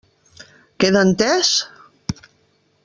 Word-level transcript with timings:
Queda 0.79 1.03
entès? 1.07 1.51